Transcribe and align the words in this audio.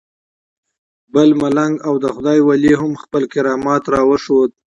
بل 1.13 1.29
ملنګ 1.41 1.73
او 1.87 1.93
د 2.03 2.05
خدای 2.15 2.39
ولی 2.43 2.73
هم 2.81 2.91
خپل 3.03 3.23
کرامت 3.33 3.83
راوښود. 3.93 4.51